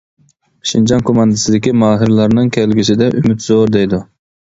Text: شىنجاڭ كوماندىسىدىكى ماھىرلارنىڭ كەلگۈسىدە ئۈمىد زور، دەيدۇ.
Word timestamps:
شىنجاڭ 0.69 1.03
كوماندىسىدىكى 1.09 1.73
ماھىرلارنىڭ 1.83 2.49
كەلگۈسىدە 2.57 3.11
ئۈمىد 3.21 3.45
زور، 3.49 3.71
دەيدۇ. 3.77 4.01